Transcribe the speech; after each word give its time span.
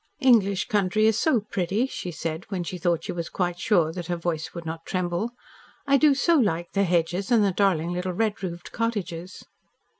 "English 0.19 0.67
country 0.67 1.05
is 1.05 1.19
so 1.19 1.41
pretty," 1.41 1.85
she 1.85 2.09
said, 2.09 2.47
when 2.49 2.63
she 2.63 2.79
thought 2.79 3.03
she 3.03 3.11
was 3.11 3.29
quite 3.29 3.59
sure 3.59 3.91
that 3.93 4.07
her 4.07 4.15
voice 4.15 4.51
would 4.51 4.65
not 4.65 4.83
tremble. 4.83 5.29
"I 5.85 5.97
do 5.97 6.15
so 6.15 6.37
like 6.37 6.71
the 6.71 6.85
hedges 6.85 7.29
and 7.29 7.43
the 7.43 7.51
darling 7.51 7.93
little 7.93 8.13
red 8.13 8.41
roofed 8.41 8.71
cottages." 8.71 9.45